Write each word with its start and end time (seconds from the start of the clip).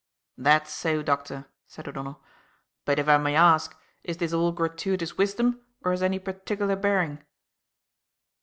"That's 0.39 0.73
so, 0.73 1.03
doctor," 1.03 1.45
said 1.67 1.87
O'Donnell. 1.87 2.23
"But, 2.85 2.97
if 2.97 3.07
I 3.07 3.17
may 3.17 3.35
ask, 3.35 3.77
is 4.03 4.17
this 4.17 4.33
all 4.33 4.51
gratuitous 4.51 5.15
wisdom 5.15 5.61
or 5.85 5.91
has 5.91 6.01
any 6.01 6.17
particular 6.17 6.75
bearing?" 6.75 7.23